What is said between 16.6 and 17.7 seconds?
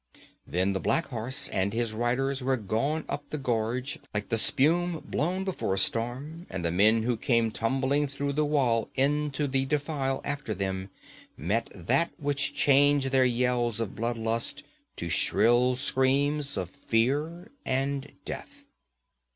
fear